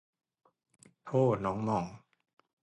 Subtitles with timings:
[1.05, 1.85] โถ้น้องหม่อง